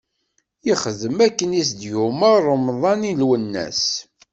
[0.71, 3.81] Ixdem akken i s-d-yumeṛ Remḍan i Lwennas.